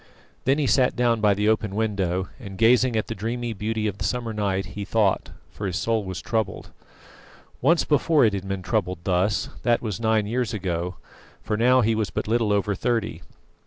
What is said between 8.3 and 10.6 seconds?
had been troubled thus; that was nine years